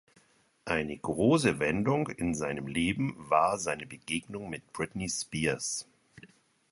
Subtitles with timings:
[0.65, 5.85] Eine große Wendung in seinem Leben war seine Begegnung mit Britney Spears.